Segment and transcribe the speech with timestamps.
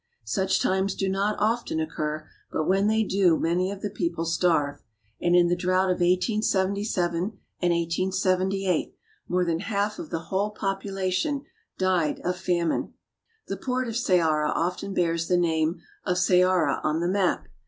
[0.25, 4.81] Such times do not often occur, but when they do many of the people starve,
[5.21, 7.33] and in the drought of 1877 and
[7.73, 8.95] 1878
[9.27, 11.43] more than half of the whole population
[11.77, 12.95] died of famine.
[13.47, 17.47] The port of Ceara often bears the name of Ceara on the map.